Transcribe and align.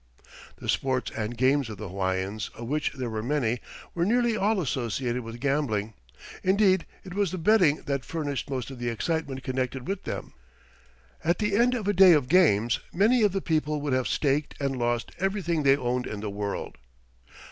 The 0.57 0.67
sports 0.67 1.11
and 1.11 1.37
games 1.37 1.69
of 1.69 1.77
the 1.77 1.89
Hawaiians, 1.89 2.49
of 2.55 2.67
which 2.67 2.93
there 2.93 3.11
were 3.11 3.21
many, 3.21 3.59
were 3.93 4.03
nearly 4.03 4.35
all 4.35 4.59
associated 4.59 5.21
with 5.21 5.39
gambling. 5.39 5.93
Indeed, 6.43 6.87
it 7.03 7.13
was 7.13 7.29
the 7.31 7.37
betting 7.37 7.83
that 7.85 8.03
furnished 8.03 8.49
most 8.49 8.71
of 8.71 8.79
the 8.79 8.89
excitement 8.89 9.43
connected 9.43 9.87
with 9.87 10.05
them. 10.05 10.33
At 11.23 11.37
the 11.37 11.55
end 11.55 11.75
of 11.75 11.87
a 11.87 11.93
day 11.93 12.13
of 12.13 12.29
games, 12.29 12.79
many 12.91 13.21
of 13.21 13.31
the 13.31 13.41
people 13.41 13.79
would 13.81 13.93
have 13.93 14.07
staked 14.07 14.55
and 14.59 14.75
lost 14.75 15.11
everything 15.19 15.61
they 15.61 15.77
owned 15.77 16.07
in 16.07 16.19
the 16.21 16.31
world. 16.31 16.79